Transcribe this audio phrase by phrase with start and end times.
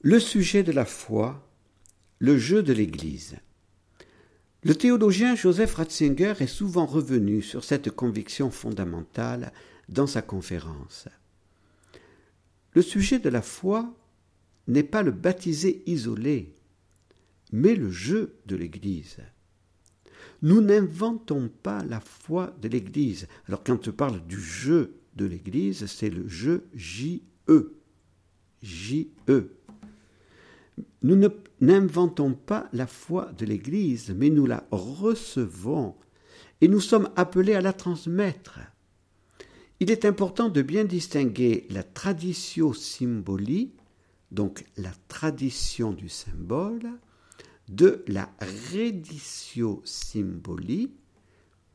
[0.00, 1.44] Le sujet de la foi,
[2.20, 3.36] le jeu de l'Église.
[4.62, 9.52] Le théologien Joseph Ratzinger est souvent revenu sur cette conviction fondamentale
[9.88, 11.08] dans sa conférence.
[12.74, 13.92] Le sujet de la foi
[14.68, 16.54] n'est pas le baptisé isolé,
[17.50, 19.16] mais le jeu de l'Église.
[20.42, 23.26] Nous n'inventons pas la foi de l'Église.
[23.48, 27.74] Alors quand je parle du jeu de l'Église, c'est le jeu J-E.
[28.62, 29.58] J-E.
[31.02, 31.20] Nous
[31.60, 35.94] n'inventons pas la foi de l'Église, mais nous la recevons
[36.60, 38.58] et nous sommes appelés à la transmettre.
[39.80, 43.78] Il est important de bien distinguer la tradition symbolique,
[44.32, 46.90] donc la tradition du symbole,
[47.68, 48.28] de la
[48.72, 50.98] reditio symbolique,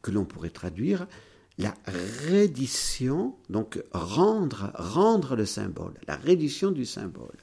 [0.00, 1.06] que l'on pourrait traduire
[1.58, 1.74] la
[2.26, 7.36] reddition, donc rendre, rendre le symbole, la reddition du symbole.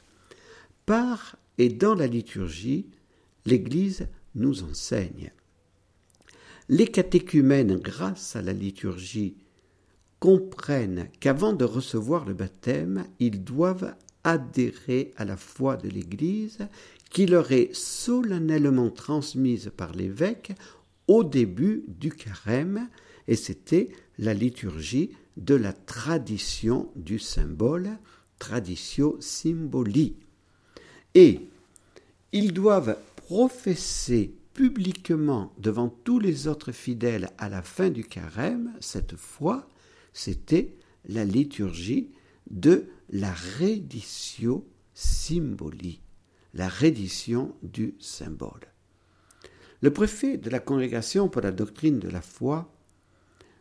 [0.88, 2.88] Par et dans la liturgie,
[3.45, 5.32] l'Église nous enseigne.
[6.70, 9.35] Les catéchumènes, grâce à la liturgie,
[10.20, 16.59] comprennent qu'avant de recevoir le baptême, ils doivent adhérer à la foi de l'Église
[17.09, 20.54] qui leur est solennellement transmise par l'évêque
[21.07, 22.89] au début du carême,
[23.29, 23.89] et c'était
[24.20, 27.91] la liturgie de la tradition du symbole,
[28.39, 30.17] traditio symboli.
[31.18, 31.49] Et
[32.32, 39.15] ils doivent professer publiquement devant tous les autres fidèles à la fin du carême, cette
[39.15, 39.68] foi,
[40.13, 40.76] c'était
[41.10, 42.12] la liturgie
[42.51, 46.01] de la reditio symboli
[46.54, 48.71] la reddition du symbole.
[49.82, 52.71] Le préfet de la Congrégation pour la doctrine de la foi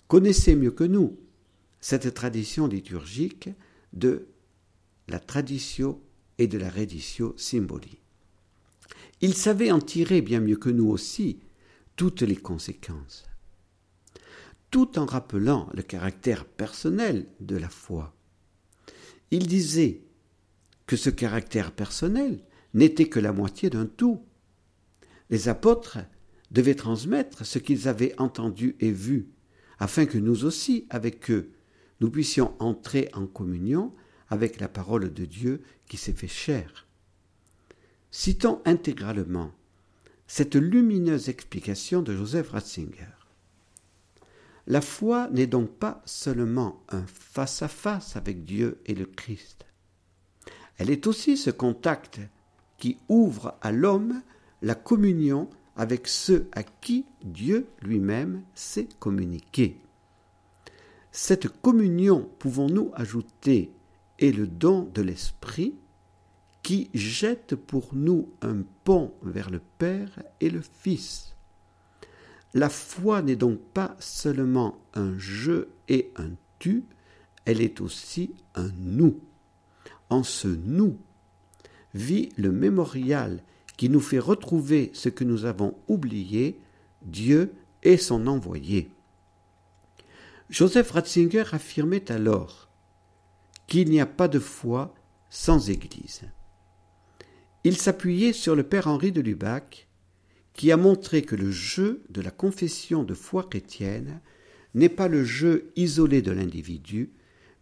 [0.09, 1.19] connaissait mieux que nous
[1.81, 3.49] cette tradition liturgique
[3.95, 4.29] de
[5.09, 5.99] la tradition
[6.39, 8.03] et de la reddition symbolique.
[9.21, 11.41] Il savait en tirer bien mieux que nous aussi
[11.97, 13.25] toutes les conséquences,
[14.71, 18.15] tout en rappelant le caractère personnel de la foi.
[19.31, 20.03] Il disait
[20.87, 22.45] que ce caractère personnel
[22.75, 24.23] n'était que la moitié d'un tout.
[25.31, 25.99] Les apôtres
[26.51, 29.31] devaient transmettre ce qu'ils avaient entendu et vu,
[29.79, 31.53] afin que nous aussi, avec eux,
[32.01, 33.93] nous puissions entrer en communion
[34.29, 36.87] avec la parole de Dieu qui s'est fait chair.
[38.11, 39.53] Citons intégralement
[40.27, 43.15] cette lumineuse explication de Joseph Ratzinger.
[44.67, 49.67] La foi n'est donc pas seulement un face-à-face -face avec Dieu et le Christ.
[50.79, 52.21] Elle est aussi ce contact
[52.79, 54.23] qui ouvre à l'homme
[54.63, 59.79] la communion avec ceux à qui Dieu lui-même s'est communiqué.
[61.13, 63.71] Cette communion, pouvons-nous ajouter,
[64.19, 65.75] est le don de l'Esprit
[66.63, 71.35] qui jette pour nous un pont vers le Père et le Fils.
[72.55, 76.85] La foi n'est donc pas seulement un je et un tu,
[77.45, 79.21] elle est aussi un nous.
[80.11, 80.97] En ce nous
[81.95, 83.43] vit le mémorial
[83.77, 86.59] qui nous fait retrouver ce que nous avons oublié,
[87.03, 88.91] Dieu et son envoyé.
[90.49, 92.66] Joseph Ratzinger affirmait alors
[93.67, 94.95] qu'il n'y a pas de foi
[95.31, 96.23] sans Église.
[97.65, 99.89] Il s'appuyait sur le père Henri de Lubac,
[100.53, 104.21] qui a montré que le jeu de la confession de foi chrétienne
[104.75, 107.11] n'est pas le jeu isolé de l'individu,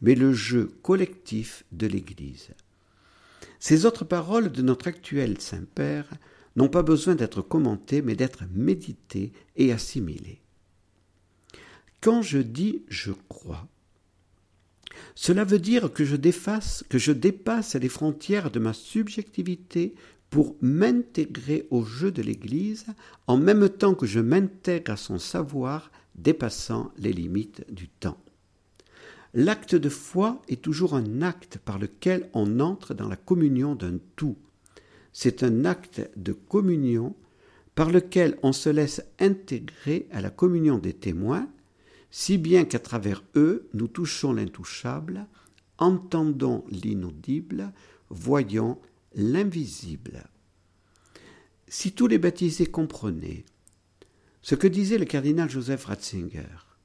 [0.02, 2.50] mais le jeu collectif de l'Église.
[3.58, 6.10] Ces autres paroles de notre actuel Saint-Père
[6.56, 10.40] n'ont pas besoin d'être commentées, mais d'être méditées et assimilées.
[12.00, 13.66] Quand je dis je crois,
[15.14, 19.94] cela veut dire que je, défasse, que je dépasse les frontières de ma subjectivité
[20.30, 22.86] pour m'intégrer au jeu de l'Église
[23.28, 28.18] en même temps que je m'intègre à son savoir dépassant les limites du temps.
[29.32, 33.98] L'acte de foi est toujours un acte par lequel on entre dans la communion d'un
[34.16, 34.36] tout.
[35.12, 37.14] C'est un acte de communion
[37.74, 41.48] par lequel on se laisse intégrer à la communion des témoins,
[42.16, 45.26] si bien qu'à travers eux nous touchons l'intouchable,
[45.78, 47.72] entendons l'inaudible,
[48.08, 48.78] voyons
[49.16, 50.22] l'invisible.
[51.66, 53.44] Si tous les baptisés comprenaient
[54.42, 56.76] ce que disait le cardinal Joseph Ratzinger,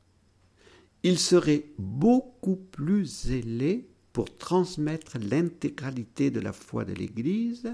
[1.03, 7.71] il serait beaucoup plus zélé pour transmettre l'intégralité de la foi de l'Église,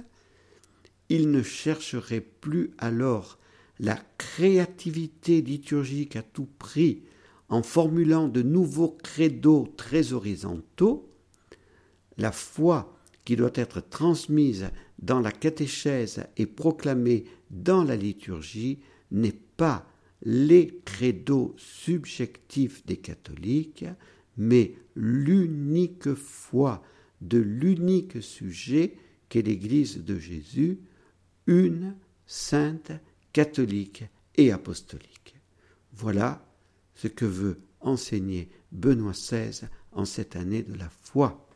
[1.07, 3.39] il ne chercherait plus alors
[3.79, 7.03] la créativité liturgique à tout prix
[7.49, 11.09] en formulant de nouveaux credos très horizontaux,
[12.17, 14.69] la foi qui doit être transmise
[14.99, 18.79] dans la catéchèse et proclamée dans la liturgie
[19.11, 19.87] n'est pas
[20.23, 23.85] les credos subjectifs des catholiques,
[24.37, 26.83] mais l'unique foi
[27.21, 28.95] de l'unique sujet
[29.29, 30.79] qu'est l'Église de Jésus,
[31.47, 31.95] une,
[32.25, 32.91] sainte,
[33.33, 34.03] catholique
[34.35, 35.35] et apostolique.
[35.93, 36.45] Voilà
[36.95, 41.41] ce que veut enseigner Benoît XVI en cette année de la foi.